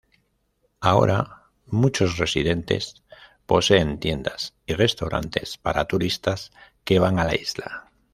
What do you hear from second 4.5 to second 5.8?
y restaurantes